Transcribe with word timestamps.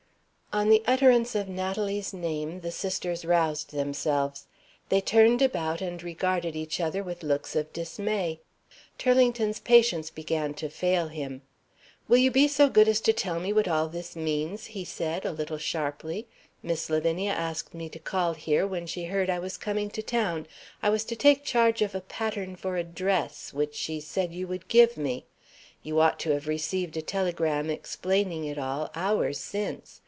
On 0.53 0.67
the 0.67 0.83
utterance 0.85 1.33
of 1.33 1.47
Natalie's 1.47 2.13
name, 2.13 2.59
the 2.59 2.71
sisters 2.73 3.23
roused 3.23 3.71
themselves. 3.71 4.47
They 4.89 4.99
turned 4.99 5.41
about 5.41 5.79
and 5.79 6.03
regarded 6.03 6.57
each 6.57 6.81
other 6.81 7.01
with 7.05 7.23
looks 7.23 7.55
of 7.55 7.71
dismay. 7.71 8.41
Turlington's 8.99 9.61
patience 9.61 10.09
began 10.09 10.53
to 10.55 10.67
fail 10.67 11.07
him. 11.07 11.41
"Will 12.09 12.17
you 12.17 12.31
be 12.31 12.49
so 12.49 12.67
good 12.67 12.89
as 12.89 12.99
to 12.99 13.13
tell 13.13 13.39
me 13.39 13.53
what 13.53 13.69
all 13.69 13.87
this 13.87 14.13
means?" 14.13 14.65
he 14.75 14.83
said, 14.83 15.23
a 15.25 15.31
little 15.31 15.57
sharply. 15.57 16.27
"Miss 16.61 16.89
Lavinia 16.89 17.31
asked 17.31 17.73
me 17.73 17.87
to 17.87 17.97
call 17.97 18.33
here 18.33 18.67
when 18.67 18.85
she 18.85 19.05
heard 19.05 19.29
I 19.29 19.39
was 19.39 19.55
coming 19.55 19.89
to 19.91 20.01
town. 20.03 20.47
I 20.83 20.89
was 20.89 21.05
to 21.05 21.15
take 21.15 21.45
charge 21.45 21.81
of 21.81 21.95
a 21.95 22.01
pattern 22.01 22.57
for 22.57 22.75
a 22.75 22.83
dress, 22.83 23.53
which 23.53 23.73
she 23.73 24.01
said 24.01 24.33
you 24.33 24.49
would 24.49 24.67
give 24.67 24.97
me. 24.97 25.23
You 25.81 26.01
ought 26.01 26.19
to 26.19 26.31
have 26.31 26.49
received 26.49 26.97
a 26.97 27.01
telegram 27.01 27.69
explaining 27.69 28.43
it 28.43 28.57
all, 28.57 28.91
hours 28.93 29.37
since. 29.39 29.99